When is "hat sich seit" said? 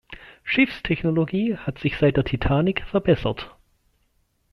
1.55-2.17